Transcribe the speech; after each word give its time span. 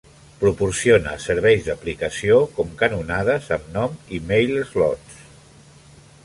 Proporciona 0.43 1.11
serveis 1.25 1.67
d'aplicació 1.67 2.39
com 2.55 2.71
canonades 2.79 3.51
amb 3.59 3.69
nom 3.77 4.01
i 4.19 4.23
MailSlots. 4.33 5.21